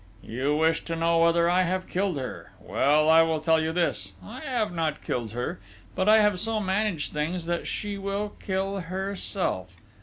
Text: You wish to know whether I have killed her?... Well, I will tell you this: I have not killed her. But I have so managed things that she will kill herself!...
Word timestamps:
You 0.23 0.55
wish 0.57 0.83
to 0.85 0.95
know 0.95 1.19
whether 1.19 1.47
I 1.47 1.61
have 1.61 1.85
killed 1.87 2.17
her?... 2.17 2.53
Well, 2.59 3.07
I 3.07 3.21
will 3.21 3.39
tell 3.39 3.61
you 3.61 3.71
this: 3.71 4.13
I 4.25 4.39
have 4.39 4.73
not 4.73 5.03
killed 5.03 5.33
her. 5.33 5.59
But 5.93 6.09
I 6.09 6.21
have 6.21 6.39
so 6.39 6.59
managed 6.59 7.13
things 7.13 7.45
that 7.45 7.67
she 7.67 7.99
will 7.99 8.29
kill 8.39 8.79
herself!... 8.79 9.77